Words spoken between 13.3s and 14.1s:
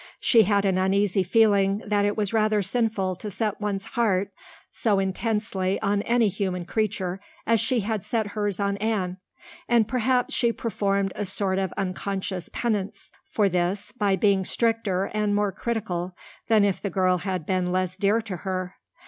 this